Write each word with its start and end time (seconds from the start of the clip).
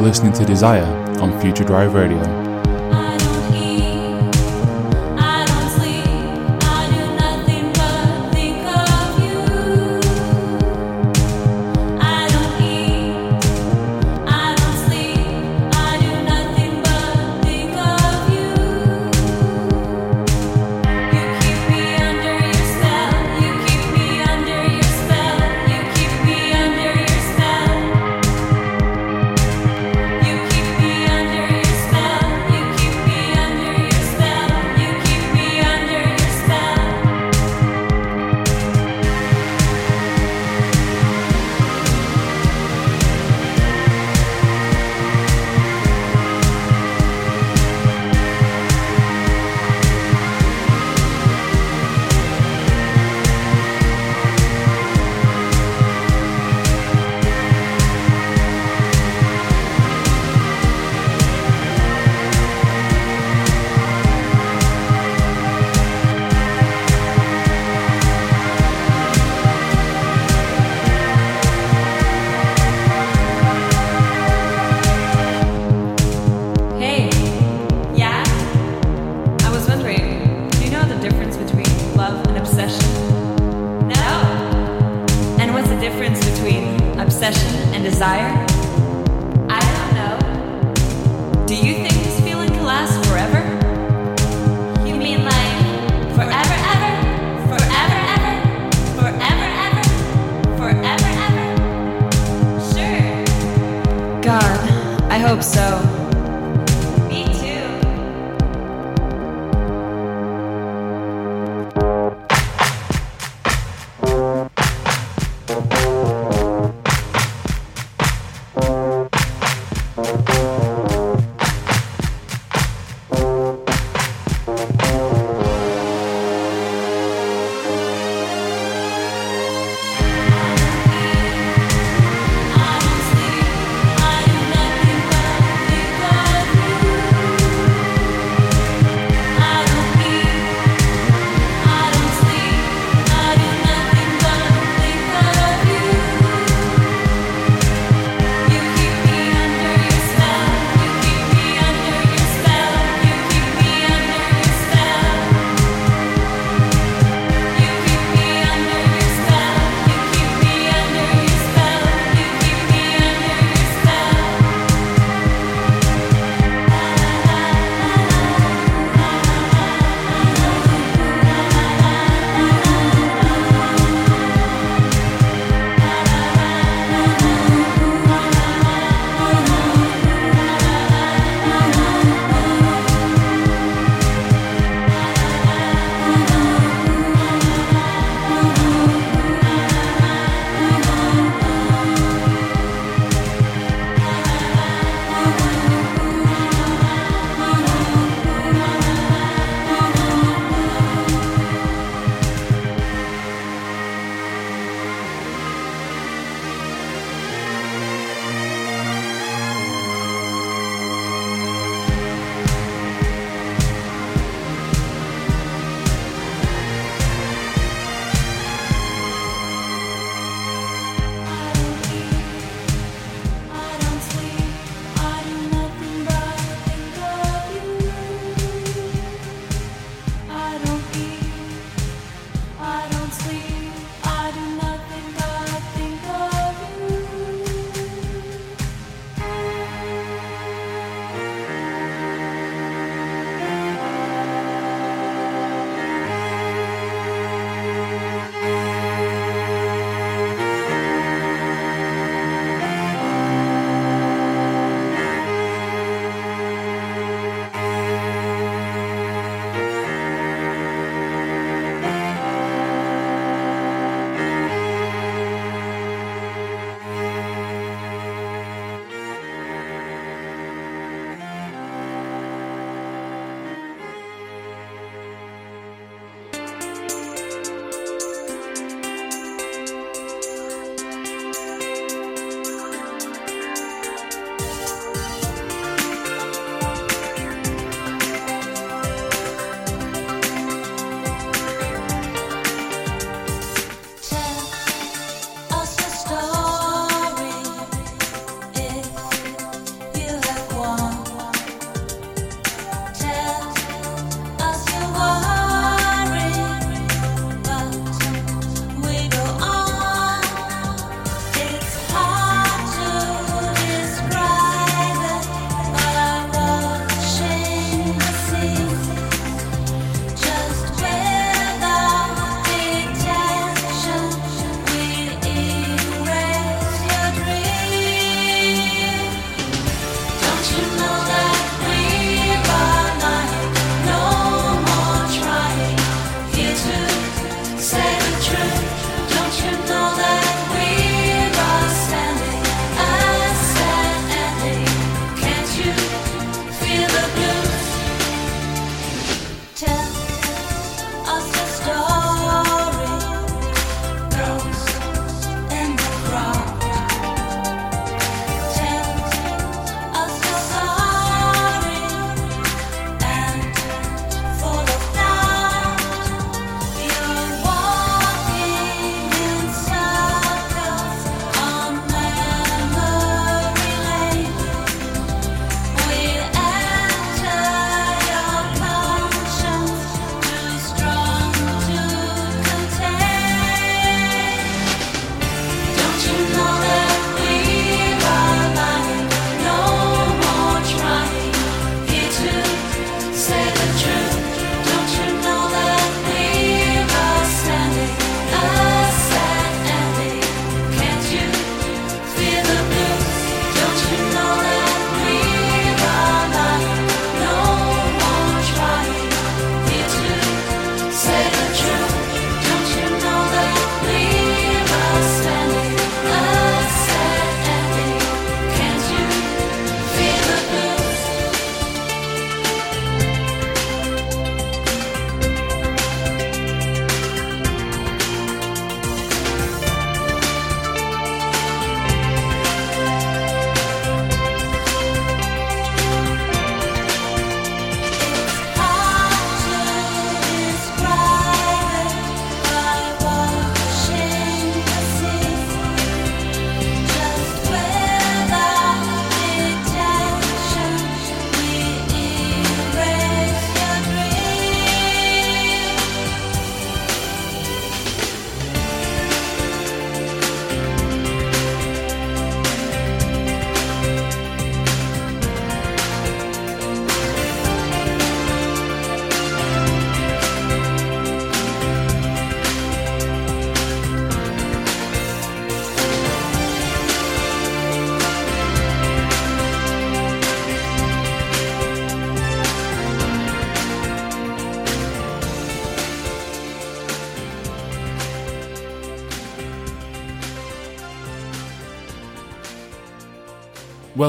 Listening 0.00 0.32
to 0.32 0.46
Desire 0.46 0.82
on 1.20 1.38
Future 1.42 1.62
Drive 1.62 1.92
Radio. 1.92 2.39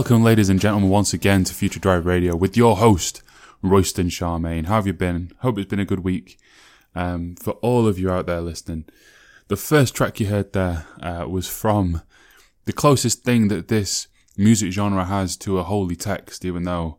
Welcome, 0.01 0.23
ladies 0.23 0.49
and 0.49 0.59
gentlemen, 0.59 0.89
once 0.89 1.13
again 1.13 1.43
to 1.43 1.53
Future 1.53 1.79
Drive 1.79 2.07
Radio 2.07 2.35
with 2.35 2.57
your 2.57 2.77
host, 2.77 3.21
Royston 3.61 4.07
Charmaine. 4.07 4.65
How 4.65 4.77
have 4.77 4.87
you 4.87 4.93
been? 4.93 5.31
Hope 5.41 5.59
it's 5.59 5.69
been 5.69 5.79
a 5.79 5.85
good 5.85 5.99
week. 5.99 6.39
Um, 6.95 7.35
for 7.35 7.51
all 7.61 7.87
of 7.87 7.99
you 7.99 8.09
out 8.09 8.25
there 8.25 8.41
listening, 8.41 8.85
the 9.47 9.55
first 9.55 9.93
track 9.95 10.19
you 10.19 10.25
heard 10.25 10.53
there 10.53 10.87
uh, 11.03 11.27
was 11.29 11.47
from 11.47 12.01
the 12.65 12.73
closest 12.73 13.23
thing 13.23 13.47
that 13.49 13.67
this 13.67 14.07
music 14.35 14.71
genre 14.71 15.05
has 15.05 15.37
to 15.37 15.59
a 15.59 15.63
holy 15.63 15.95
text, 15.95 16.45
even 16.45 16.63
though 16.63 16.97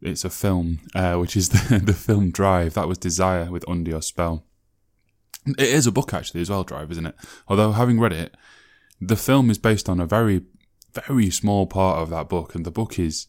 it's 0.00 0.24
a 0.24 0.30
film, 0.30 0.80
uh, 0.96 1.14
which 1.14 1.36
is 1.36 1.48
the, 1.50 1.78
the 1.78 1.94
film 1.94 2.32
Drive. 2.32 2.74
That 2.74 2.88
was 2.88 2.98
Desire 2.98 3.48
with 3.48 3.64
Under 3.68 3.92
Your 3.92 4.02
Spell. 4.02 4.44
It 5.46 5.60
is 5.60 5.86
a 5.86 5.92
book 5.92 6.12
actually 6.12 6.40
as 6.40 6.50
well, 6.50 6.64
Drive, 6.64 6.90
isn't 6.90 7.06
it? 7.06 7.14
Although 7.46 7.70
having 7.70 8.00
read 8.00 8.12
it, 8.12 8.36
the 9.00 9.16
film 9.16 9.50
is 9.50 9.58
based 9.58 9.88
on 9.88 10.00
a 10.00 10.06
very, 10.06 10.42
very 10.94 11.30
small 11.30 11.66
part 11.66 11.98
of 11.98 12.10
that 12.10 12.28
book, 12.28 12.54
and 12.54 12.64
the 12.64 12.70
book 12.70 12.98
is. 12.98 13.26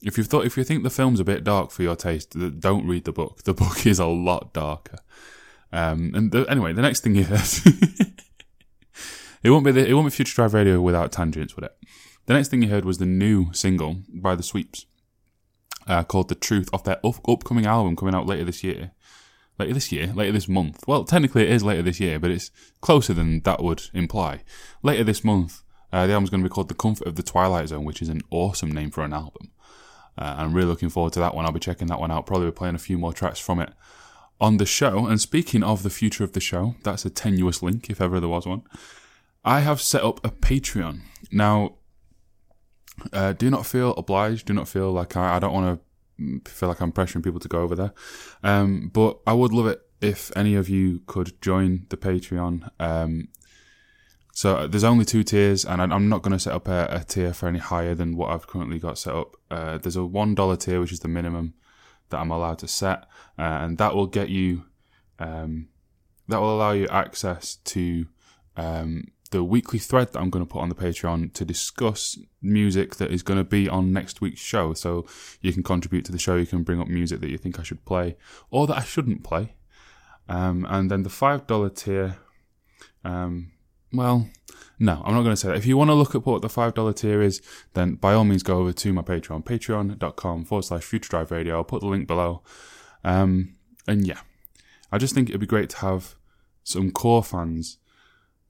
If 0.00 0.16
you 0.16 0.22
thought, 0.22 0.46
if 0.46 0.56
you 0.56 0.62
think 0.62 0.84
the 0.84 0.90
film's 0.90 1.18
a 1.18 1.24
bit 1.24 1.42
dark 1.42 1.72
for 1.72 1.82
your 1.82 1.96
taste, 1.96 2.36
don't 2.60 2.86
read 2.86 3.04
the 3.04 3.12
book. 3.12 3.42
The 3.42 3.54
book 3.62 3.84
is 3.84 3.98
a 3.98 4.06
lot 4.06 4.52
darker. 4.52 4.98
Um, 5.72 6.12
and 6.14 6.30
the, 6.30 6.46
anyway, 6.48 6.72
the 6.72 6.82
next 6.82 7.00
thing 7.00 7.16
you 7.16 7.24
heard, 7.24 7.40
it 9.42 9.50
won't 9.50 9.64
be 9.64 9.72
the, 9.72 9.88
it 9.88 9.94
won't 9.94 10.06
be 10.06 10.10
Future 10.10 10.34
Drive 10.34 10.54
Radio 10.54 10.80
without 10.80 11.10
tangents, 11.12 11.56
would 11.56 11.64
it? 11.64 11.76
The 12.26 12.34
next 12.34 12.48
thing 12.48 12.62
you 12.62 12.68
heard 12.68 12.84
was 12.84 12.98
the 12.98 13.06
new 13.06 13.52
single 13.52 14.02
by 14.12 14.34
the 14.34 14.42
Sweeps, 14.42 14.86
uh, 15.86 16.04
called 16.04 16.28
"The 16.28 16.34
Truth" 16.34 16.68
off 16.72 16.84
their 16.84 17.04
up- 17.04 17.28
upcoming 17.28 17.66
album 17.66 17.96
coming 17.96 18.14
out 18.14 18.26
later 18.26 18.44
this 18.44 18.62
year. 18.62 18.92
Later 19.58 19.74
this 19.74 19.90
year, 19.90 20.12
later 20.14 20.32
this 20.32 20.46
month. 20.46 20.84
Well, 20.86 21.02
technically 21.04 21.42
it 21.42 21.50
is 21.50 21.64
later 21.64 21.82
this 21.82 21.98
year, 21.98 22.20
but 22.20 22.30
it's 22.30 22.52
closer 22.80 23.12
than 23.12 23.40
that 23.40 23.62
would 23.62 23.82
imply. 23.92 24.44
Later 24.82 25.02
this 25.02 25.24
month, 25.24 25.62
uh, 25.92 26.06
the 26.06 26.12
album's 26.12 26.30
going 26.30 26.42
to 26.42 26.48
be 26.48 26.52
called 26.52 26.68
"The 26.68 26.74
Comfort 26.74 27.06
of 27.06 27.16
the 27.16 27.22
Twilight 27.22 27.68
Zone," 27.68 27.84
which 27.84 28.02
is 28.02 28.08
an 28.08 28.22
awesome 28.30 28.72
name 28.72 28.90
for 28.90 29.04
an 29.04 29.12
album. 29.12 29.50
Uh, 30.16 30.34
I'm 30.38 30.52
really 30.52 30.68
looking 30.68 30.88
forward 30.88 31.12
to 31.14 31.20
that 31.20 31.34
one. 31.34 31.44
I'll 31.44 31.52
be 31.52 31.60
checking 31.60 31.86
that 31.88 32.00
one 32.00 32.10
out. 32.10 32.26
Probably 32.26 32.50
playing 32.50 32.74
a 32.74 32.78
few 32.78 32.98
more 32.98 33.12
tracks 33.12 33.38
from 33.38 33.60
it 33.60 33.72
on 34.40 34.56
the 34.56 34.66
show. 34.66 35.06
And 35.06 35.20
speaking 35.20 35.62
of 35.62 35.82
the 35.82 35.90
future 35.90 36.24
of 36.24 36.32
the 36.32 36.40
show, 36.40 36.74
that's 36.82 37.04
a 37.04 37.10
tenuous 37.10 37.62
link 37.62 37.88
if 37.88 38.00
ever 38.00 38.18
there 38.20 38.28
was 38.28 38.46
one. 38.46 38.62
I 39.44 39.60
have 39.60 39.80
set 39.80 40.02
up 40.02 40.24
a 40.24 40.30
Patreon. 40.30 41.00
Now, 41.30 41.76
uh, 43.12 43.32
do 43.32 43.48
not 43.48 43.66
feel 43.66 43.94
obliged. 43.94 44.46
Do 44.46 44.52
not 44.52 44.68
feel 44.68 44.92
like 44.92 45.16
I, 45.16 45.36
I 45.36 45.38
don't 45.38 45.52
want 45.52 45.80
to 46.16 46.50
feel 46.50 46.68
like 46.68 46.80
I'm 46.80 46.92
pressuring 46.92 47.22
people 47.22 47.40
to 47.40 47.48
go 47.48 47.60
over 47.60 47.74
there. 47.74 47.92
Um, 48.42 48.90
but 48.92 49.20
I 49.26 49.32
would 49.32 49.52
love 49.52 49.66
it 49.66 49.80
if 50.00 50.36
any 50.36 50.54
of 50.54 50.68
you 50.68 51.02
could 51.06 51.40
join 51.40 51.86
the 51.90 51.96
Patreon. 51.96 52.70
Um, 52.80 53.28
so 54.38 54.54
uh, 54.54 54.66
there's 54.68 54.84
only 54.84 55.04
two 55.04 55.24
tiers, 55.24 55.64
and 55.64 55.82
I'm 55.82 56.08
not 56.08 56.22
going 56.22 56.30
to 56.30 56.38
set 56.38 56.52
up 56.52 56.68
a, 56.68 56.86
a 56.92 57.02
tier 57.02 57.34
for 57.34 57.48
any 57.48 57.58
higher 57.58 57.92
than 57.92 58.16
what 58.16 58.30
I've 58.30 58.46
currently 58.46 58.78
got 58.78 58.96
set 58.96 59.12
up. 59.12 59.34
Uh, 59.50 59.78
there's 59.78 59.96
a 59.96 60.04
one 60.04 60.36
dollar 60.36 60.54
tier, 60.54 60.78
which 60.78 60.92
is 60.92 61.00
the 61.00 61.08
minimum 61.08 61.54
that 62.10 62.18
I'm 62.18 62.30
allowed 62.30 62.60
to 62.60 62.68
set, 62.68 63.08
uh, 63.36 63.42
and 63.42 63.78
that 63.78 63.96
will 63.96 64.06
get 64.06 64.28
you, 64.28 64.62
um, 65.18 65.66
that 66.28 66.38
will 66.40 66.54
allow 66.54 66.70
you 66.70 66.86
access 66.86 67.56
to 67.64 68.06
um, 68.56 69.08
the 69.32 69.42
weekly 69.42 69.80
thread 69.80 70.12
that 70.12 70.20
I'm 70.20 70.30
going 70.30 70.46
to 70.46 70.48
put 70.48 70.60
on 70.60 70.68
the 70.68 70.76
Patreon 70.76 71.32
to 71.32 71.44
discuss 71.44 72.16
music 72.40 72.94
that 72.94 73.10
is 73.10 73.24
going 73.24 73.38
to 73.38 73.44
be 73.44 73.68
on 73.68 73.92
next 73.92 74.20
week's 74.20 74.40
show. 74.40 74.72
So 74.72 75.04
you 75.40 75.52
can 75.52 75.64
contribute 75.64 76.04
to 76.04 76.12
the 76.12 76.18
show, 76.20 76.36
you 76.36 76.46
can 76.46 76.62
bring 76.62 76.80
up 76.80 76.86
music 76.86 77.18
that 77.22 77.30
you 77.30 77.38
think 77.38 77.58
I 77.58 77.64
should 77.64 77.84
play 77.84 78.16
or 78.52 78.68
that 78.68 78.76
I 78.76 78.84
shouldn't 78.84 79.24
play. 79.24 79.56
Um, 80.28 80.64
and 80.70 80.92
then 80.92 81.02
the 81.02 81.10
$5 81.10 81.74
tier, 81.74 82.18
um, 83.04 83.50
well, 83.92 84.28
no, 84.78 85.02
I'm 85.04 85.14
not 85.14 85.22
going 85.22 85.32
to 85.32 85.36
say 85.36 85.48
that. 85.48 85.56
If 85.56 85.66
you 85.66 85.76
want 85.76 85.90
to 85.90 85.94
look 85.94 86.14
at 86.14 86.24
what 86.24 86.42
the 86.42 86.48
$5 86.48 86.96
tier 86.96 87.20
is, 87.20 87.42
then 87.74 87.94
by 87.94 88.14
all 88.14 88.24
means 88.24 88.42
go 88.42 88.58
over 88.58 88.72
to 88.72 88.92
my 88.92 89.02
Patreon, 89.02 89.44
patreon.com 89.44 90.44
forward 90.44 90.62
slash 90.62 90.84
future 90.84 91.08
drive 91.08 91.30
radio. 91.30 91.56
I'll 91.56 91.64
put 91.64 91.80
the 91.80 91.88
link 91.88 92.06
below. 92.06 92.42
Um, 93.02 93.56
and 93.86 94.06
yeah, 94.06 94.20
I 94.92 94.98
just 94.98 95.14
think 95.14 95.28
it'd 95.28 95.40
be 95.40 95.46
great 95.46 95.70
to 95.70 95.78
have 95.78 96.14
some 96.62 96.90
core 96.90 97.24
fans. 97.24 97.78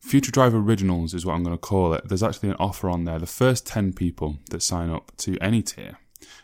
Future 0.00 0.30
Drive 0.30 0.54
Originals 0.54 1.12
is 1.12 1.26
what 1.26 1.35
I'm 1.35 1.42
going 1.42 1.57
to 1.57 1.61
call 1.61 1.92
it. 1.92 2.09
There's 2.09 2.23
actually 2.23 2.50
an 2.50 2.57
offer 2.59 2.88
on 2.88 3.04
there. 3.04 3.18
The 3.18 3.26
first 3.26 3.66
10 3.66 3.92
people 3.95 4.38
that 4.50 4.62
sign 4.62 4.90
up 4.90 5.12
to 5.18 5.37
any 5.40 5.62
tier 5.62 5.99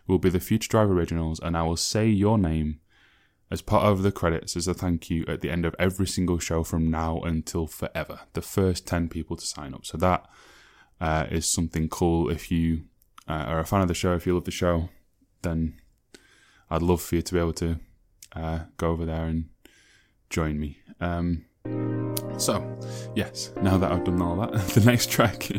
will 0.07 0.19
be 0.19 0.31
the 0.31 0.41
Future 0.41 0.69
Drive 0.69 0.91
Originals, 0.91 1.41
and 1.41 1.57
I 1.57 1.63
will 1.63 1.77
say 1.77 2.09
your 2.09 2.37
name 2.37 2.81
as 3.51 3.63
part 3.63 3.85
of 3.85 4.03
the 4.03 4.13
credits 4.13 4.57
as 4.57 4.67
a 4.67 4.75
thank 4.75 5.11
you 5.11 5.25
at 5.29 5.41
the 5.41 5.51
end 5.51 5.65
of 5.65 5.75
every 5.79 6.07
single 6.07 6.39
show 6.39 6.65
from 6.65 6.91
now 6.91 7.21
until 7.21 7.67
forever. 7.67 8.21
The 8.33 8.43
first 8.43 8.87
10 8.87 9.09
people 9.09 9.37
to 9.37 9.47
sign 9.47 9.75
up. 9.75 9.85
So 9.87 9.99
that 9.99 10.27
uh, 11.01 11.27
is 11.31 11.49
something 11.49 11.89
cool. 11.89 12.31
If 12.31 12.51
you 12.51 12.85
uh, 13.29 13.33
are 13.33 13.61
a 13.61 13.65
fan 13.65 13.83
of 13.83 13.89
the 13.89 13.95
show, 13.95 14.15
if 14.15 14.27
you 14.27 14.35
love 14.35 14.45
the 14.45 14.51
show, 14.51 14.89
then 15.43 15.75
I'd 16.71 16.83
love 16.83 17.03
for 17.03 17.17
you 17.17 17.23
to 17.23 17.35
be 17.35 17.39
able 17.39 17.53
to 17.55 17.79
uh, 18.35 18.61
go 18.77 18.91
over 18.91 19.05
there 19.05 19.27
and 19.27 19.51
join 20.31 20.59
me. 20.59 20.79
Um, 21.01 21.45
so, 22.39 22.79
yes, 23.15 23.53
now 23.63 23.77
that 23.79 23.93
I've 23.93 24.05
done 24.05 24.21
all 24.21 24.37
that, 24.37 24.53
the 24.75 24.81
next 24.81 25.11
track 25.11 25.51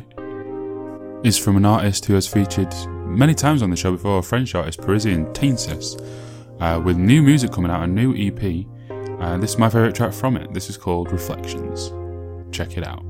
is 1.23 1.37
from 1.37 1.57
an 1.57 1.65
artist 1.65 2.05
who 2.05 2.13
has 2.13 2.27
featured 2.27 2.73
many 2.97 3.33
times 3.33 3.61
on 3.61 3.69
the 3.69 3.75
show 3.75 3.91
before, 3.91 4.19
a 4.19 4.23
French 4.23 4.53
artist, 4.53 4.81
Parisian 4.81 5.25
Tainsis, 5.27 5.99
uh, 6.59 6.81
with 6.83 6.97
new 6.97 7.21
music 7.21 7.51
coming 7.51 7.71
out, 7.71 7.83
a 7.83 7.87
new 7.87 8.13
EP. 8.15 8.65
Uh, 9.19 9.37
this 9.37 9.51
is 9.51 9.57
my 9.57 9.69
favourite 9.69 9.95
track 9.95 10.13
from 10.13 10.37
it. 10.37 10.53
This 10.53 10.69
is 10.69 10.77
called 10.77 11.11
Reflections. 11.11 11.91
Check 12.55 12.77
it 12.77 12.85
out. 12.85 13.03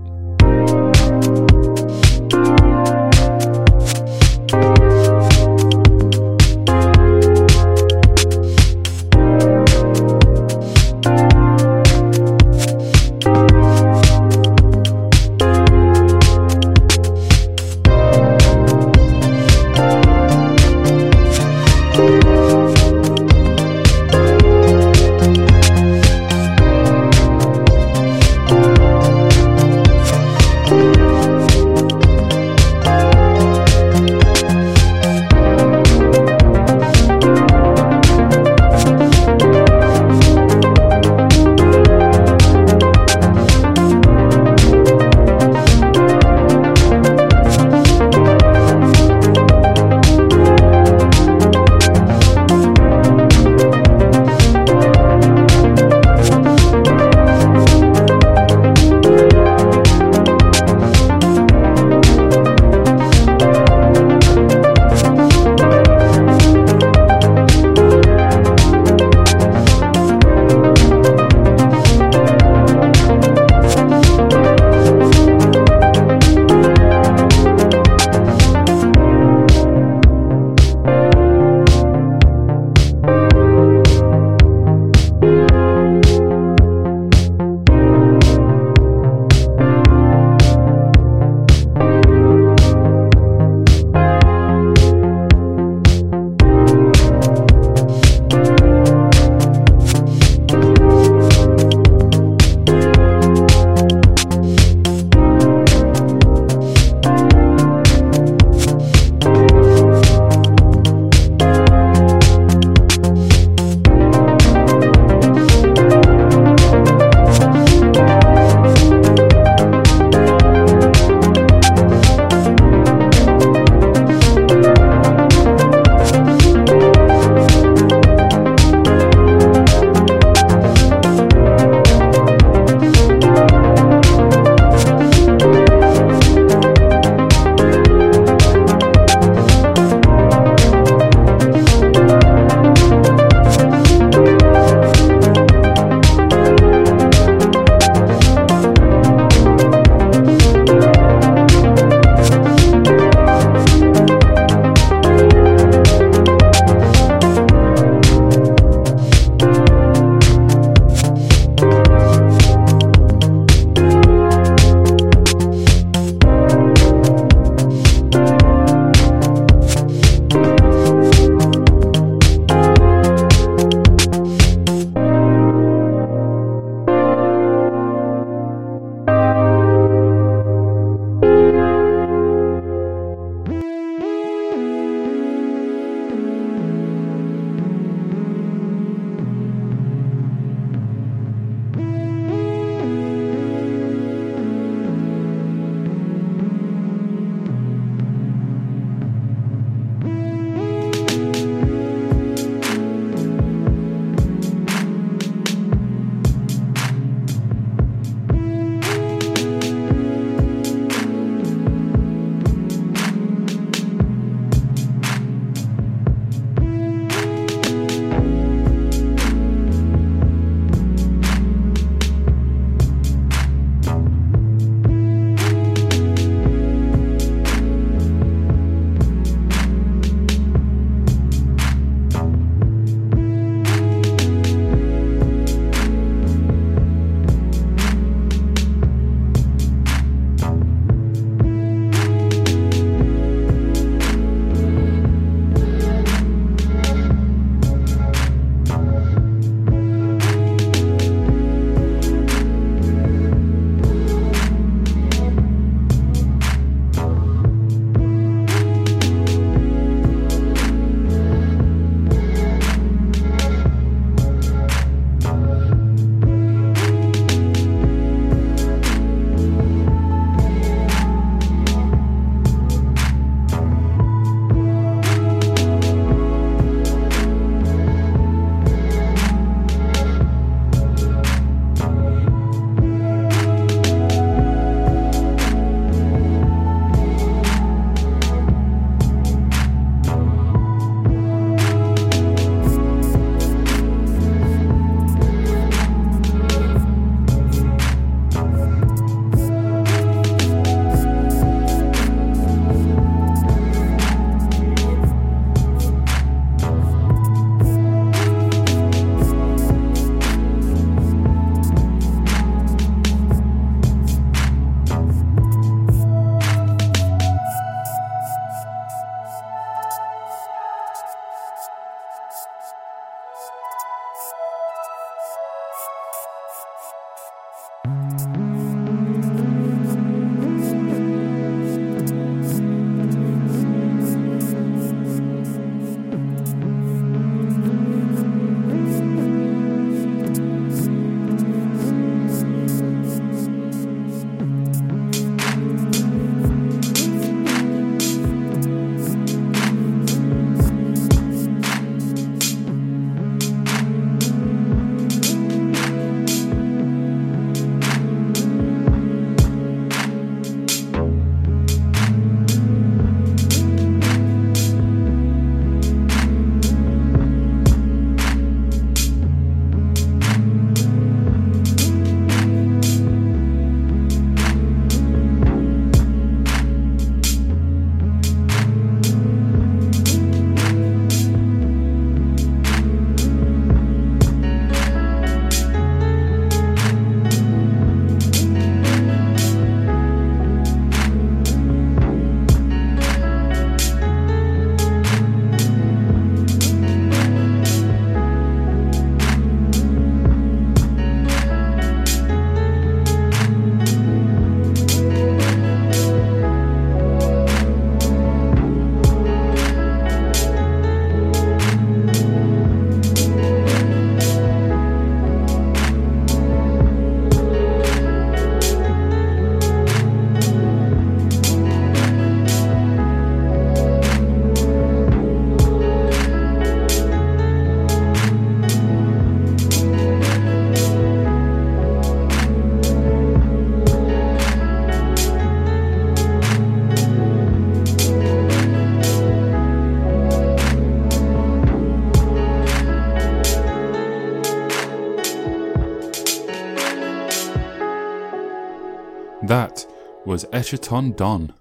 Was 450.35 450.43
Echeton 450.51 451.15
Don 451.15 451.53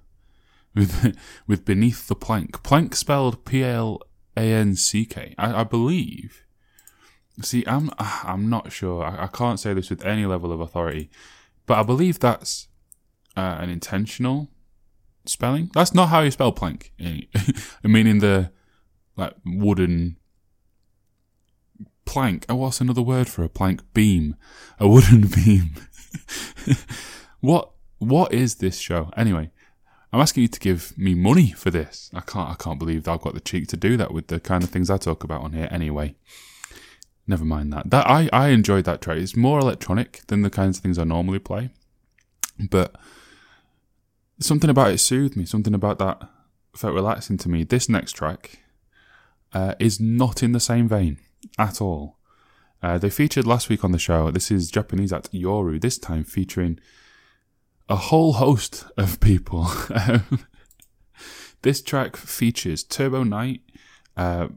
with 0.75 1.17
with 1.47 1.65
Beneath 1.65 2.09
the 2.09 2.17
Plank. 2.17 2.65
Plank 2.65 2.97
spelled 2.97 3.45
P 3.45 3.63
L 3.63 4.01
A 4.37 4.41
N 4.41 4.75
C 4.75 5.07
K. 5.07 5.33
I 5.39 5.61
I 5.61 5.63
believe. 5.63 6.45
See, 7.41 7.63
I'm 7.69 7.93
I'm 8.01 8.51
not 8.51 8.73
sure. 8.73 9.05
I, 9.05 9.25
I 9.25 9.27
can't 9.29 9.61
say 9.61 9.75
this 9.75 9.91
with 9.91 10.05
any 10.05 10.27
level 10.27 10.51
of 10.51 10.61
authority, 10.61 11.09
but 11.67 11.79
I 11.79 11.85
believe 11.85 12.19
that's 12.19 12.67
uh, 13.37 13.59
an 13.61 13.71
intentional 13.71 14.49
spelling. 15.25 15.71
That's 15.73 15.95
not 15.95 16.09
how 16.09 16.23
you 16.23 16.33
spell 16.33 16.51
plank. 16.51 16.93
I 17.01 17.29
mean, 17.85 18.19
the 18.19 18.51
like 19.17 19.35
wooden 19.47 20.17
plank. 22.05 22.45
Oh, 22.49 22.57
what's 22.57 22.81
another 22.81 23.03
word 23.03 23.29
for 23.29 23.45
a 23.45 23.49
plank? 23.49 23.83
Beam. 23.95 24.35
A 24.81 24.89
wooden 24.89 25.29
beam. 25.35 25.77
what 27.39 27.71
what 28.09 28.33
is 28.33 28.57
this 28.57 28.79
show? 28.79 29.11
Anyway, 29.17 29.51
I'm 30.13 30.21
asking 30.21 30.43
you 30.43 30.49
to 30.49 30.61
give 30.61 30.97
me 30.97 31.15
money 31.15 31.51
for 31.53 31.71
this. 31.71 32.11
I 32.15 32.21
can't 32.21 32.51
I 32.51 32.55
can't 32.55 32.79
believe 32.79 33.09
I've 33.09 33.21
got 33.21 33.35
the 33.35 33.41
cheek 33.41 33.69
to 33.69 33.77
do 33.77 33.97
that 33.97 34.13
with 34.13 34.29
the 34.29 34.41
kind 34.41 34.63
of 34.63 34.71
things 34.71 34.91
I 34.91 34.97
talk 34.97 35.25
about 35.25 35.43
on 35.43 35.53
here 35.53 35.69
anyway. 35.71 36.15
Never 37.27 37.45
mind 37.45 37.73
that. 37.73 37.91
That 37.91 38.07
I, 38.07 38.29
I 38.33 38.49
enjoyed 38.49 38.85
that 38.85 39.01
track. 39.01 39.19
It's 39.19 39.37
more 39.37 39.59
electronic 39.59 40.21
than 40.27 40.43
the 40.43 40.51
kinds 40.51 40.77
of 40.77 40.83
things 40.83 40.99
I 40.99 41.05
normally 41.05 41.39
play. 41.39 41.71
But 42.71 42.95
something 44.39 44.71
about 44.71 44.93
it 44.93 44.99
soothed 44.99 45.37
me. 45.37 45.47
Something 45.47 45.75
about 45.75 45.99
that 45.99 46.21
felt 46.77 46.95
relaxing 46.95 47.39
to 47.39 47.49
me. 47.49 47.65
This 47.65 47.89
next 47.89 48.13
track 48.13 48.61
uh, 49.53 49.75
is 49.79 49.99
not 49.99 50.43
in 50.43 50.53
the 50.53 50.61
same 50.61 50.87
vein 50.87 51.19
at 51.59 51.81
all. 51.81 52.19
Uh, 52.83 52.99
they 52.99 53.09
featured 53.09 53.47
last 53.47 53.69
week 53.71 53.83
on 53.83 53.93
the 53.93 53.99
show. 53.99 54.31
This 54.31 54.51
is 54.51 54.71
Japanese 54.71 55.13
at 55.13 55.31
Yoru, 55.33 55.81
this 55.81 55.97
time 55.97 56.25
featuring 56.25 56.79
a 57.89 57.97
whole 57.97 58.35
host 58.35 58.87
of 58.97 59.21
people. 59.21 59.69
Um, 59.91 60.47
this 61.63 61.81
track 61.81 62.15
features 62.15 62.85
Turbo 62.85 63.23
Knight, 63.25 63.63
uh, 64.19 64.49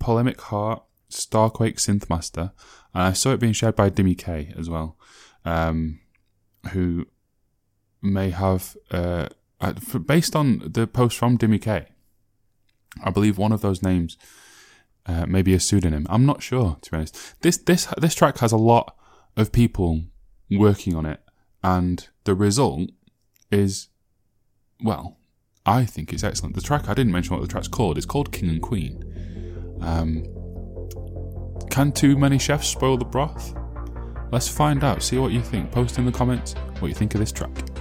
Polemic 0.00 0.40
Heart, 0.40 0.82
Starquake 1.08 1.76
Synthmaster, 1.76 2.50
and 2.92 3.04
I 3.04 3.12
saw 3.12 3.32
it 3.32 3.38
being 3.38 3.52
shared 3.52 3.76
by 3.76 3.88
Dimmy 3.88 4.18
K 4.18 4.52
as 4.58 4.68
well, 4.68 4.96
um, 5.44 6.00
who 6.72 7.06
may 8.02 8.30
have, 8.30 8.76
uh, 8.90 9.28
based 10.06 10.34
on 10.34 10.60
the 10.64 10.88
post 10.88 11.16
from 11.16 11.38
Dimmy 11.38 11.62
K, 11.62 11.86
I 13.04 13.10
believe 13.10 13.38
one 13.38 13.52
of 13.52 13.60
those 13.60 13.80
names 13.80 14.16
uh, 15.06 15.24
maybe 15.26 15.54
a 15.54 15.60
pseudonym. 15.60 16.06
I'm 16.10 16.26
not 16.26 16.42
sure, 16.42 16.78
to 16.80 16.90
be 16.90 16.96
honest. 16.96 17.40
This 17.40 17.56
this 17.56 17.86
this 17.98 18.14
track 18.14 18.38
has 18.38 18.52
a 18.52 18.56
lot 18.56 18.96
of 19.36 19.52
people 19.52 20.02
working 20.50 20.94
on 20.94 21.06
it, 21.06 21.20
and 21.62 22.08
the 22.24 22.34
result 22.34 22.90
is, 23.50 23.88
well, 24.82 25.16
I 25.64 25.84
think 25.84 26.12
it's 26.12 26.22
excellent. 26.22 26.54
The 26.54 26.60
track 26.60 26.88
I 26.88 26.94
didn't 26.94 27.12
mention 27.12 27.34
what 27.34 27.42
the 27.42 27.48
track's 27.48 27.68
called. 27.68 27.96
It's 27.96 28.06
called 28.06 28.32
King 28.32 28.48
and 28.50 28.62
Queen. 28.62 29.02
Um, 29.80 30.24
can 31.70 31.92
too 31.92 32.16
many 32.16 32.38
chefs 32.38 32.68
spoil 32.68 32.96
the 32.96 33.04
broth? 33.04 33.54
Let's 34.32 34.48
find 34.48 34.82
out. 34.82 35.02
See 35.02 35.18
what 35.18 35.32
you 35.32 35.40
think. 35.40 35.70
Post 35.70 35.98
in 35.98 36.06
the 36.06 36.12
comments 36.12 36.54
what 36.78 36.88
you 36.88 36.94
think 36.94 37.14
of 37.14 37.20
this 37.20 37.32
track. 37.32 37.75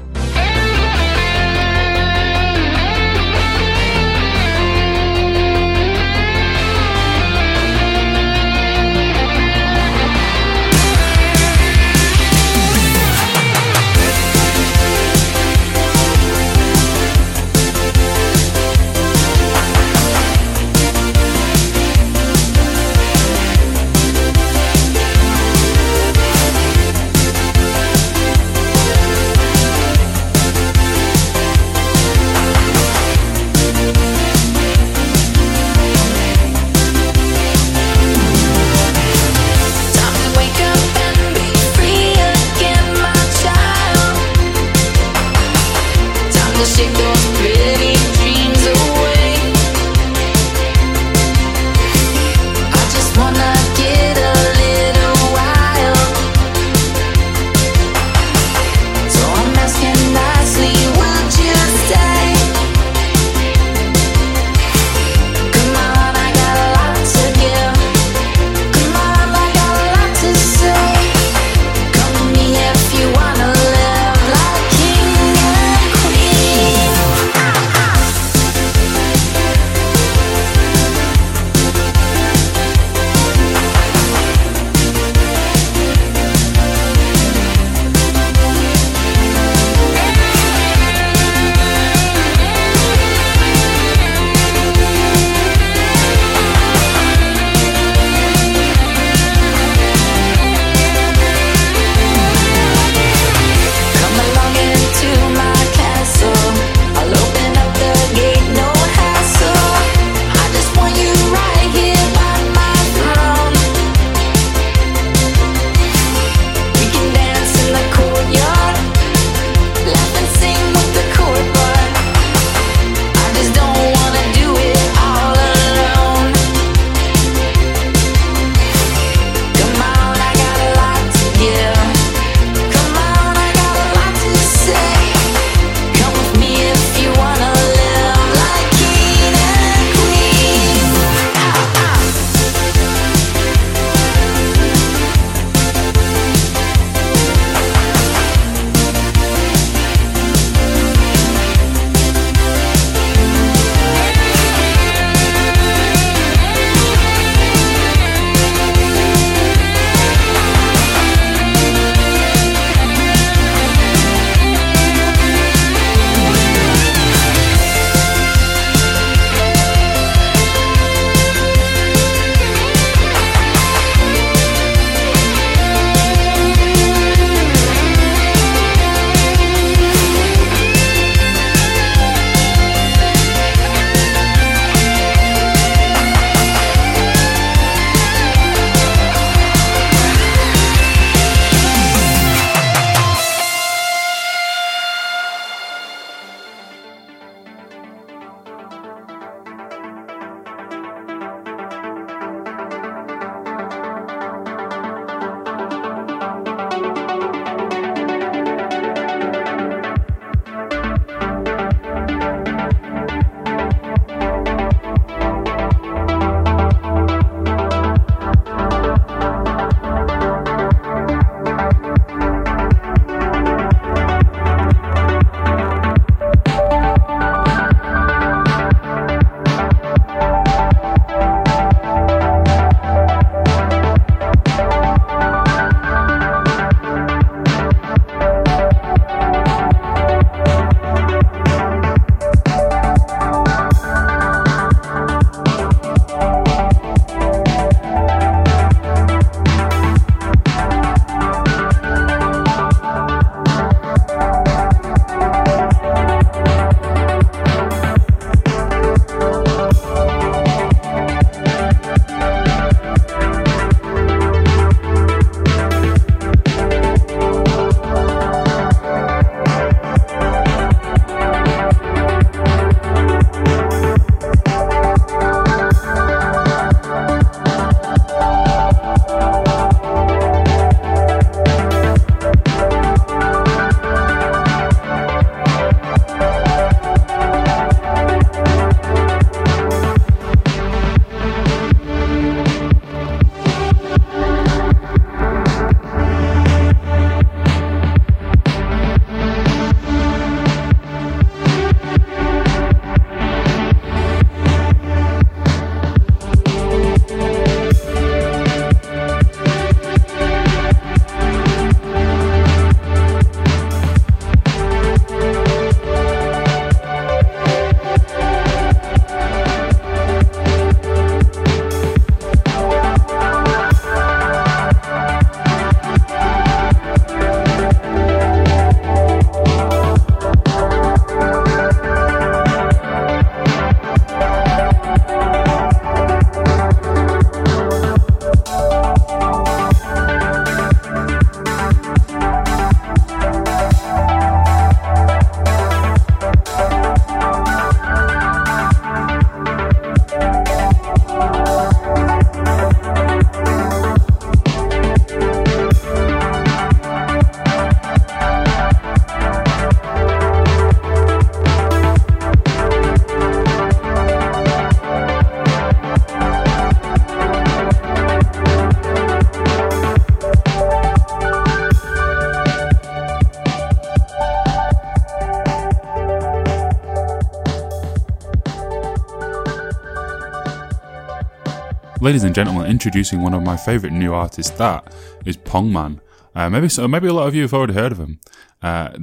Ladies 382.05 382.23
and 382.23 382.35
gentlemen, 382.35 382.67
introducing 382.67 383.23
one 383.23 383.33
of 383.33 383.41
my 383.41 383.57
favourite 383.57 383.91
new 383.91 384.13
artists. 384.13 384.55
That 384.57 384.93
is 385.25 385.37
Pongman. 385.37 385.99
Uh, 386.35 386.51
maybe 386.51 386.69
so, 386.69 386.87
maybe 386.87 387.07
a 387.07 387.13
lot 387.13 387.27
of 387.27 387.33
you 387.33 387.41
have 387.41 387.53
already 387.55 387.73
heard 387.73 387.91
of 387.91 387.97
him. 387.97 388.19
Uh, 388.61 388.95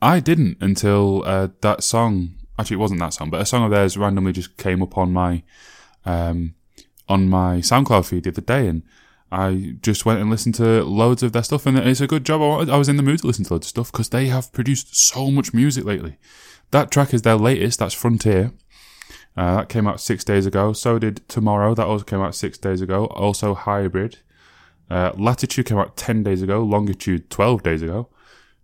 I 0.00 0.20
didn't 0.20 0.58
until 0.60 1.24
uh, 1.26 1.48
that 1.62 1.82
song. 1.82 2.34
Actually, 2.56 2.76
it 2.76 2.78
wasn't 2.78 3.00
that 3.00 3.12
song, 3.12 3.28
but 3.28 3.40
a 3.40 3.44
song 3.44 3.64
of 3.64 3.72
theirs 3.72 3.96
randomly 3.96 4.30
just 4.30 4.56
came 4.56 4.84
up 4.84 4.96
on 4.96 5.12
my 5.12 5.42
um, 6.04 6.54
on 7.08 7.28
my 7.28 7.56
SoundCloud 7.56 8.06
feed 8.08 8.22
the 8.22 8.30
other 8.30 8.40
day, 8.40 8.68
and 8.68 8.84
I 9.32 9.74
just 9.82 10.06
went 10.06 10.20
and 10.20 10.30
listened 10.30 10.54
to 10.54 10.84
loads 10.84 11.24
of 11.24 11.32
their 11.32 11.42
stuff, 11.42 11.66
and 11.66 11.76
it's 11.76 12.00
a 12.00 12.06
good 12.06 12.24
job. 12.24 12.40
I, 12.70 12.78
was 12.78 12.88
in 12.88 12.96
the 12.96 13.02
mood 13.02 13.18
to 13.22 13.26
listen 13.26 13.44
to 13.46 13.54
loads 13.54 13.66
of 13.66 13.70
stuff 13.70 13.90
because 13.90 14.10
they 14.10 14.26
have 14.26 14.52
produced 14.52 14.94
so 14.96 15.32
much 15.32 15.52
music 15.52 15.84
lately. 15.84 16.18
That 16.70 16.92
track 16.92 17.12
is 17.12 17.22
their 17.22 17.34
latest. 17.34 17.80
That's 17.80 17.94
Frontier. 17.94 18.52
Uh, 19.36 19.56
that 19.56 19.68
came 19.68 19.86
out 19.86 20.00
six 20.00 20.22
days 20.24 20.46
ago. 20.46 20.72
So 20.72 20.98
did 20.98 21.28
Tomorrow. 21.28 21.74
That 21.74 21.86
also 21.86 22.04
came 22.04 22.20
out 22.20 22.34
six 22.34 22.56
days 22.56 22.80
ago. 22.80 23.06
Also 23.06 23.54
Hybrid. 23.54 24.18
Uh, 24.88 25.12
Latitude 25.16 25.66
came 25.66 25.78
out 25.78 25.96
10 25.96 26.22
days 26.22 26.42
ago. 26.42 26.62
Longitude 26.62 27.30
12 27.30 27.62
days 27.62 27.82
ago. 27.82 28.08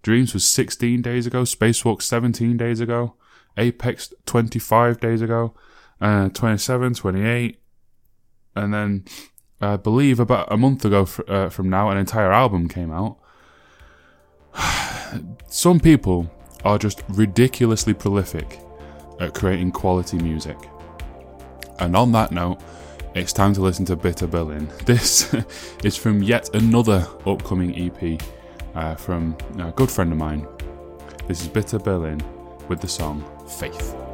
Dreams 0.02 0.32
was 0.32 0.46
16 0.46 1.02
days 1.02 1.26
ago. 1.26 1.42
Spacewalk 1.42 2.02
17 2.02 2.56
days 2.56 2.80
ago. 2.80 3.14
Apex 3.56 4.14
25 4.26 5.00
days 5.00 5.22
ago. 5.22 5.54
Uh, 6.00 6.28
27, 6.28 6.94
28. 6.94 7.60
And 8.54 8.72
then 8.72 9.04
I 9.60 9.76
believe 9.76 10.20
about 10.20 10.52
a 10.52 10.56
month 10.56 10.84
ago 10.84 11.06
uh, 11.28 11.48
from 11.48 11.68
now, 11.68 11.90
an 11.90 11.98
entire 11.98 12.32
album 12.32 12.68
came 12.68 12.92
out. 12.92 13.18
Some 15.48 15.80
people 15.80 16.30
are 16.64 16.78
just 16.78 17.02
ridiculously 17.08 17.92
prolific 17.92 18.60
at 19.20 19.34
creating 19.34 19.72
quality 19.72 20.18
music. 20.18 20.56
And 21.78 21.96
on 21.96 22.12
that 22.12 22.32
note, 22.32 22.60
it's 23.14 23.32
time 23.32 23.52
to 23.54 23.60
listen 23.60 23.84
to 23.86 23.96
Bitter 23.96 24.26
Berlin. 24.26 24.68
This 24.84 25.34
is 25.84 25.96
from 25.96 26.22
yet 26.22 26.54
another 26.54 27.06
upcoming 27.26 27.74
EP 27.76 28.20
uh, 28.74 28.94
from 28.94 29.36
a 29.58 29.70
good 29.72 29.90
friend 29.90 30.12
of 30.12 30.18
mine. 30.18 30.46
This 31.26 31.42
is 31.42 31.48
Bitter 31.48 31.78
Berlin 31.78 32.20
with 32.68 32.80
the 32.80 32.88
song 32.88 33.24
Faith. 33.46 33.76
Faith 33.76 34.09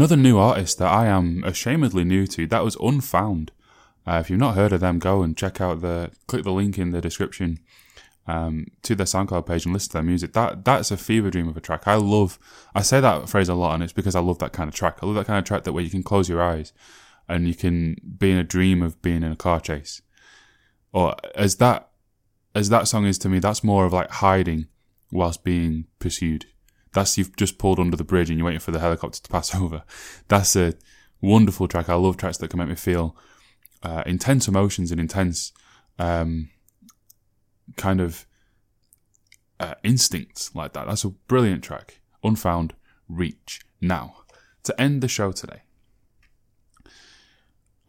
another 0.00 0.16
new 0.16 0.38
artist 0.38 0.78
that 0.78 0.90
I 0.90 1.08
am 1.08 1.42
ashamedly 1.42 2.06
new 2.06 2.26
to. 2.28 2.46
That 2.46 2.64
was 2.64 2.74
Unfound. 2.76 3.52
Uh, 4.06 4.16
if 4.18 4.30
you've 4.30 4.40
not 4.40 4.54
heard 4.54 4.72
of 4.72 4.80
them, 4.80 4.98
go 4.98 5.20
and 5.20 5.36
check 5.36 5.60
out 5.60 5.82
the 5.82 6.10
click 6.26 6.42
the 6.42 6.52
link 6.52 6.78
in 6.78 6.90
the 6.90 7.02
description 7.02 7.60
um, 8.26 8.68
to 8.80 8.94
their 8.94 9.04
SoundCloud 9.04 9.44
page 9.44 9.66
and 9.66 9.74
listen 9.74 9.90
to 9.90 9.92
their 9.94 10.02
music. 10.02 10.32
That 10.32 10.64
that's 10.64 10.90
a 10.90 10.96
fever 10.96 11.30
dream 11.30 11.48
of 11.48 11.56
a 11.58 11.60
track. 11.60 11.86
I 11.86 11.96
love. 11.96 12.38
I 12.74 12.80
say 12.80 12.98
that 13.00 13.28
phrase 13.28 13.50
a 13.50 13.54
lot, 13.54 13.74
and 13.74 13.82
it's 13.82 13.92
because 13.92 14.14
I 14.14 14.20
love 14.20 14.38
that 14.38 14.54
kind 14.54 14.68
of 14.68 14.74
track. 14.74 15.00
I 15.02 15.06
love 15.06 15.16
that 15.16 15.26
kind 15.26 15.38
of 15.38 15.44
track 15.44 15.64
that 15.64 15.74
where 15.74 15.84
you 15.84 15.90
can 15.90 16.02
close 16.02 16.30
your 16.30 16.42
eyes 16.42 16.72
and 17.28 17.46
you 17.46 17.54
can 17.54 17.96
be 18.16 18.30
in 18.30 18.38
a 18.38 18.42
dream 18.44 18.80
of 18.80 19.02
being 19.02 19.22
in 19.22 19.32
a 19.32 19.36
car 19.36 19.60
chase. 19.60 20.00
Or 20.94 21.14
as 21.34 21.56
that 21.56 21.90
as 22.54 22.70
that 22.70 22.88
song 22.88 23.04
is 23.04 23.18
to 23.18 23.28
me, 23.28 23.38
that's 23.38 23.62
more 23.62 23.84
of 23.84 23.92
like 23.92 24.10
hiding 24.10 24.68
whilst 25.12 25.44
being 25.44 25.88
pursued. 25.98 26.46
That's 26.92 27.16
you've 27.16 27.36
just 27.36 27.58
pulled 27.58 27.78
under 27.78 27.96
the 27.96 28.04
bridge 28.04 28.30
and 28.30 28.38
you're 28.38 28.46
waiting 28.46 28.60
for 28.60 28.72
the 28.72 28.80
helicopter 28.80 29.20
to 29.20 29.28
pass 29.28 29.54
over. 29.60 29.84
That's 30.28 30.56
a 30.56 30.74
wonderful 31.20 31.68
track. 31.68 31.88
I 31.88 31.94
love 31.94 32.16
tracks 32.16 32.38
that 32.38 32.48
can 32.48 32.58
make 32.58 32.68
me 32.68 32.74
feel 32.74 33.16
uh, 33.82 34.02
intense 34.06 34.48
emotions 34.48 34.90
and 34.90 35.00
intense 35.00 35.52
um, 35.98 36.50
kind 37.76 38.00
of 38.00 38.26
uh, 39.58 39.74
instincts 39.82 40.54
like 40.54 40.72
that. 40.72 40.86
That's 40.86 41.04
a 41.04 41.10
brilliant 41.10 41.62
track. 41.62 42.00
Unfound 42.22 42.74
Reach. 43.08 43.60
Now, 43.80 44.16
to 44.64 44.78
end 44.80 45.02
the 45.02 45.08
show 45.08 45.32
today, 45.32 45.62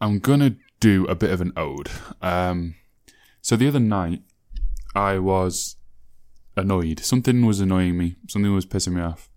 I'm 0.00 0.18
gonna 0.18 0.56
do 0.80 1.06
a 1.06 1.14
bit 1.14 1.30
of 1.30 1.40
an 1.40 1.52
ode. 1.56 1.90
Um, 2.20 2.74
so 3.40 3.56
the 3.56 3.68
other 3.68 3.80
night, 3.80 4.22
I 4.94 5.18
was 5.18 5.76
annoyed. 6.56 7.00
Something 7.00 7.44
was 7.44 7.60
annoying 7.60 7.96
me. 7.96 8.16
Something 8.28 8.54
was 8.54 8.66
pissing 8.66 8.94
me 8.94 9.02
off. 9.02 9.28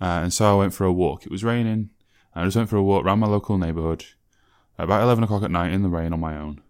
Uh, 0.00 0.20
and 0.22 0.32
so 0.32 0.54
I 0.54 0.58
went 0.58 0.74
for 0.74 0.84
a 0.84 0.92
walk. 0.92 1.24
It 1.24 1.32
was 1.32 1.44
raining. 1.44 1.90
I 2.34 2.44
just 2.44 2.56
went 2.56 2.68
for 2.68 2.76
a 2.76 2.82
walk 2.82 3.04
around 3.04 3.20
my 3.20 3.26
local 3.26 3.56
neighbourhood 3.56 4.04
about 4.78 5.02
11 5.02 5.24
o'clock 5.24 5.42
at 5.42 5.50
night 5.50 5.72
in 5.72 5.82
the 5.82 5.88
rain 5.88 6.12
on 6.12 6.20
my 6.20 6.36
own. 6.36 6.60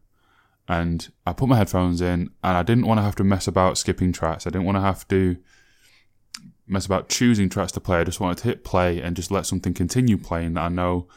And 0.69 1.09
I 1.27 1.33
put 1.33 1.49
my 1.49 1.57
headphones 1.57 2.01
in 2.01 2.31
and 2.43 2.57
I 2.57 2.63
didn't 2.63 2.87
want 2.87 2.99
to 2.99 3.03
have 3.03 3.17
to 3.17 3.25
mess 3.25 3.47
about 3.47 3.79
skipping 3.79 4.13
tracks. 4.13 4.47
I 4.47 4.51
didn't 4.51 4.67
want 4.67 4.77
to 4.77 4.83
have 4.83 5.07
to 5.09 5.37
mess 6.67 6.87
about 6.87 7.09
choosing 7.09 7.49
tracks 7.49 7.73
to 7.73 7.81
play. 7.81 7.99
I 7.99 8.05
just 8.05 8.21
wanted 8.21 8.39
to 8.39 8.49
hit 8.49 8.65
play 8.65 9.01
and 9.01 9.15
just 9.15 9.31
let 9.31 9.47
something 9.47 9.75
continue 9.75 10.19
playing 10.19 10.55
that 10.55 10.63
I 10.63 10.69
know 10.69 11.09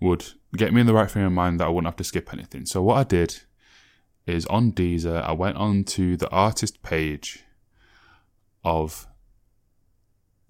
would 0.00 0.26
get 0.56 0.72
me 0.72 0.80
in 0.80 0.86
the 0.86 0.94
right 0.94 1.10
frame 1.10 1.26
of 1.26 1.32
mind 1.32 1.58
that 1.58 1.66
I 1.66 1.68
wouldn't 1.68 1.86
have 1.86 1.96
to 1.96 2.04
skip 2.04 2.32
anything. 2.32 2.66
So 2.66 2.82
what 2.82 2.98
I 2.98 3.04
did 3.04 3.40
is 4.26 4.46
on 4.46 4.72
Deezer, 4.72 5.22
I 5.22 5.32
went 5.32 5.56
on 5.56 5.84
to 5.84 6.16
the 6.16 6.28
artist 6.30 6.82
page 6.82 7.44
of 8.66 9.06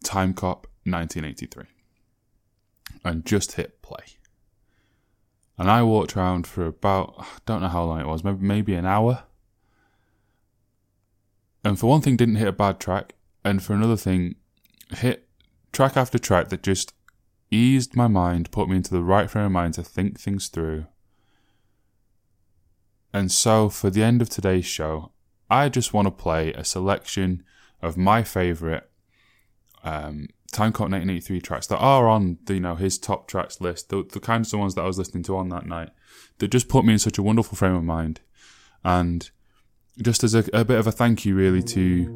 Time 0.02 0.32
Cop 0.32 0.66
1983 0.84 1.64
and 3.04 3.26
just 3.26 3.52
hit 3.52 3.82
play. 3.82 4.04
And 5.58 5.70
I 5.70 5.82
walked 5.82 6.16
around 6.16 6.46
for 6.46 6.66
about, 6.66 7.14
I 7.18 7.26
don't 7.44 7.60
know 7.60 7.68
how 7.68 7.84
long 7.84 8.00
it 8.00 8.06
was, 8.06 8.24
maybe, 8.24 8.42
maybe 8.42 8.74
an 8.74 8.86
hour. 8.86 9.24
And 11.62 11.78
for 11.78 11.88
one 11.88 12.00
thing, 12.00 12.16
didn't 12.16 12.36
hit 12.36 12.48
a 12.48 12.52
bad 12.52 12.80
track. 12.80 13.14
And 13.44 13.62
for 13.62 13.74
another 13.74 13.96
thing, 13.96 14.36
hit 14.90 15.28
track 15.72 15.96
after 15.96 16.18
track 16.18 16.48
that 16.48 16.62
just 16.62 16.94
eased 17.50 17.96
my 17.96 18.08
mind, 18.08 18.50
put 18.50 18.68
me 18.68 18.76
into 18.76 18.90
the 18.90 19.02
right 19.02 19.30
frame 19.30 19.46
of 19.46 19.52
mind 19.52 19.74
to 19.74 19.82
think 19.82 20.18
things 20.18 20.48
through. 20.48 20.86
And 23.12 23.30
so, 23.30 23.68
for 23.68 23.90
the 23.90 24.02
end 24.02 24.22
of 24.22 24.30
today's 24.30 24.66
show, 24.66 25.12
I 25.50 25.68
just 25.68 25.92
want 25.92 26.06
to 26.06 26.10
play 26.10 26.52
a 26.52 26.64
selection 26.64 27.44
of 27.82 27.96
my 27.96 28.22
favourite 28.22 28.84
um, 29.84 30.28
Timecop1983 30.52 31.42
tracks 31.42 31.66
that 31.66 31.78
are 31.78 32.08
on 32.08 32.38
the, 32.44 32.54
you 32.54 32.60
know 32.60 32.74
his 32.74 32.98
top 32.98 33.28
tracks 33.28 33.60
list, 33.60 33.90
the, 33.90 34.04
the 34.10 34.20
kinds 34.20 34.52
of 34.52 34.60
ones 34.60 34.74
that 34.74 34.82
I 34.82 34.86
was 34.86 34.98
listening 34.98 35.22
to 35.24 35.36
on 35.36 35.48
that 35.50 35.66
night, 35.66 35.90
that 36.38 36.48
just 36.48 36.68
put 36.68 36.84
me 36.84 36.94
in 36.94 36.98
such 36.98 37.18
a 37.18 37.22
wonderful 37.22 37.56
frame 37.56 37.74
of 37.74 37.84
mind, 37.84 38.20
and 38.84 39.30
just 40.02 40.24
as 40.24 40.34
a, 40.34 40.44
a 40.52 40.64
bit 40.64 40.78
of 40.78 40.86
a 40.86 40.92
thank 40.92 41.24
you, 41.24 41.34
really 41.34 41.62
to 41.62 42.06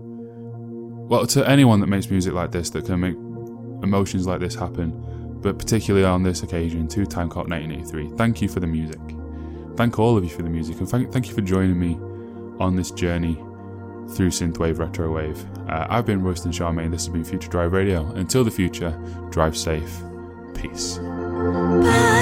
well 1.08 1.26
to 1.26 1.48
anyone 1.48 1.80
that 1.80 1.88
makes 1.88 2.08
music 2.10 2.32
like 2.32 2.52
this 2.52 2.70
that 2.70 2.86
can 2.86 3.00
make 3.00 3.14
emotions 3.84 4.26
like 4.26 4.40
this 4.40 4.54
happen, 4.54 5.38
but 5.42 5.58
particularly 5.58 6.06
on 6.06 6.22
this 6.22 6.42
occasion 6.42 6.86
to 6.88 7.00
Timecop1983. 7.00 8.16
Thank 8.16 8.40
you 8.40 8.48
for 8.48 8.60
the 8.60 8.66
music. 8.66 9.00
Thank 9.76 9.98
all 9.98 10.16
of 10.16 10.24
you 10.24 10.30
for 10.30 10.42
the 10.42 10.50
music, 10.50 10.78
and 10.78 10.88
thank, 10.88 11.12
thank 11.12 11.28
you 11.28 11.34
for 11.34 11.40
joining 11.40 11.78
me 11.78 11.98
on 12.58 12.76
this 12.76 12.90
journey 12.90 13.42
through 14.14 14.30
synthwave 14.30 14.76
retrowave. 14.76 15.38
Uh, 15.70 15.86
I've 15.88 16.06
been 16.06 16.22
Royston 16.22 16.52
Charmaine. 16.52 16.90
This 16.90 17.06
has 17.06 17.12
been 17.12 17.24
Future 17.24 17.48
Drive 17.48 17.72
Radio. 17.72 18.06
Until 18.12 18.44
the 18.44 18.50
future, 18.50 18.90
drive 19.30 19.56
safe. 19.56 20.02
Peace. 20.54 20.98
Bye. 20.98 22.20